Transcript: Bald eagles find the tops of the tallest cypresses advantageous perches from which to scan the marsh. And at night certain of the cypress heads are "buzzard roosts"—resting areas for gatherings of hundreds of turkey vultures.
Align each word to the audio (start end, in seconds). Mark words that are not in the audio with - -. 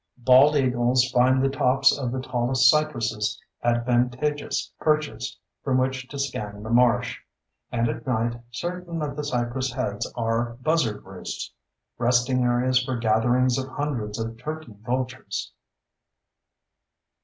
Bald 0.17 0.55
eagles 0.55 1.07
find 1.11 1.43
the 1.43 1.47
tops 1.49 1.95
of 1.95 2.11
the 2.11 2.19
tallest 2.19 2.67
cypresses 2.67 3.39
advantageous 3.63 4.71
perches 4.79 5.37
from 5.63 5.77
which 5.77 6.07
to 6.07 6.17
scan 6.17 6.63
the 6.63 6.71
marsh. 6.71 7.19
And 7.71 7.87
at 7.87 8.07
night 8.07 8.41
certain 8.49 9.03
of 9.03 9.15
the 9.15 9.23
cypress 9.23 9.71
heads 9.71 10.11
are 10.15 10.53
"buzzard 10.63 11.05
roosts"—resting 11.05 12.43
areas 12.43 12.83
for 12.83 12.97
gatherings 12.97 13.59
of 13.59 13.69
hundreds 13.69 14.17
of 14.17 14.37
turkey 14.39 14.73
vultures. 14.83 15.51